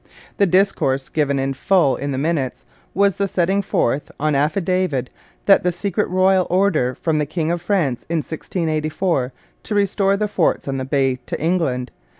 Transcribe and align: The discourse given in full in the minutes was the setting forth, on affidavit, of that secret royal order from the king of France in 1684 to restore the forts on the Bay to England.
The 0.37 0.47
discourse 0.47 1.09
given 1.09 1.37
in 1.37 1.53
full 1.53 1.95
in 1.95 2.09
the 2.09 2.17
minutes 2.17 2.65
was 2.95 3.17
the 3.17 3.27
setting 3.27 3.61
forth, 3.61 4.09
on 4.19 4.33
affidavit, 4.33 5.11
of 5.47 5.61
that 5.61 5.73
secret 5.75 6.09
royal 6.09 6.47
order 6.49 6.95
from 6.95 7.19
the 7.19 7.27
king 7.27 7.51
of 7.51 7.61
France 7.61 8.03
in 8.09 8.17
1684 8.23 9.31
to 9.61 9.75
restore 9.75 10.17
the 10.17 10.27
forts 10.27 10.67
on 10.67 10.77
the 10.77 10.85
Bay 10.85 11.19
to 11.27 11.39
England. 11.39 11.91